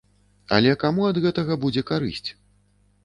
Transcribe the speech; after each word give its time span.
Але 0.57 0.71
каму 0.85 1.05
ад 1.09 1.21
гэтага 1.25 1.59
будзе 1.67 1.81
карысць? 1.91 2.29